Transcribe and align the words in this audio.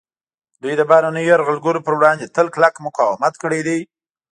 دوی 0.61 0.73
د 0.77 0.81
بهرنیو 0.89 1.27
یرغلګرو 1.31 1.83
پر 1.85 1.93
وړاندې 1.99 2.31
تل 2.35 2.47
کلک 2.55 2.73
مقاومت 2.87 3.33
کړی 3.43 3.61
دی 3.67 3.79